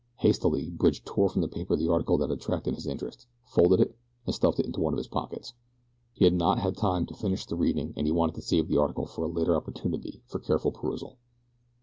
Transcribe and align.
Hastily 0.17 0.71
Bridge 0.71 1.05
tore 1.05 1.29
from 1.29 1.43
the 1.43 1.47
paper 1.47 1.75
the 1.75 1.87
article 1.87 2.17
that 2.17 2.31
had 2.31 2.39
attracted 2.39 2.73
his 2.73 2.87
interest, 2.87 3.27
folded 3.45 3.79
it, 3.79 3.95
and 4.25 4.33
stuffed 4.33 4.59
it 4.59 4.65
into 4.65 4.79
one 4.81 4.95
of 4.95 4.97
his 4.97 5.07
pockets 5.07 5.53
he 6.11 6.25
had 6.25 6.33
not 6.33 6.57
had 6.57 6.75
time 6.75 7.05
to 7.05 7.13
finish 7.13 7.45
the 7.45 7.55
reading 7.55 7.93
and 7.95 8.07
he 8.07 8.11
wanted 8.11 8.33
to 8.33 8.41
save 8.41 8.67
the 8.67 8.77
article 8.79 9.05
for 9.05 9.25
a 9.25 9.27
later 9.27 9.55
opportunity 9.55 10.23
for 10.25 10.39
careful 10.39 10.71
perusal. 10.71 11.19